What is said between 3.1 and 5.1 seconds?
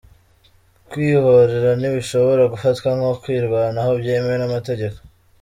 kwirwanaho byemewe n’amategeko.